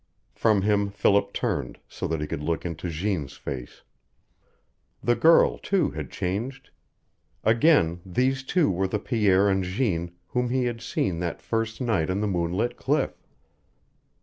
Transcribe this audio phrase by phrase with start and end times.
[0.33, 3.83] From him Philip turned, so that he could look into Jeanne's face.
[5.03, 6.71] The girl, too, had changed.
[7.43, 12.09] Again these two were the Pierre and Jeanne whom he had seen that first night
[12.09, 13.13] on the moonlit cliff.